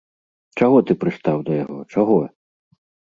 Чаго 0.61 0.77
ты 0.87 0.95
прыстаў 1.03 1.37
да 1.49 1.53
яго, 1.63 1.77
чаго? 1.97 2.17